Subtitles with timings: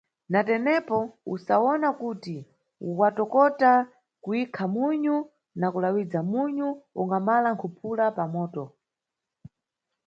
[0.31, 0.97] Natepo,
[1.33, 2.37] usawona kuti
[2.99, 3.71] wa tokokota,
[4.23, 5.15] kuyikha munyu
[5.59, 6.67] na kulayidza munyu
[7.01, 8.75] ungamala nkuphula pa motopo.